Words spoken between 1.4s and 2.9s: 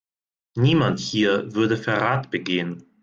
würde Verrat begehen.